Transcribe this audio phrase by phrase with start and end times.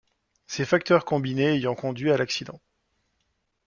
[0.47, 2.59] Ces facteurs combinés ayant conduits à l'accident.